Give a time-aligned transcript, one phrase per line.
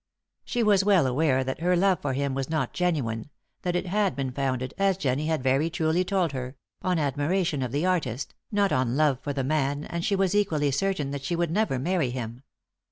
[0.43, 3.29] She was well aware that her love for him was not genuine,
[3.61, 7.67] that it had been founded as Jennie had very truly told her on admiration for
[7.67, 11.35] the artist, not on love for the man and she was equally certain that she
[11.35, 12.41] would never marry him.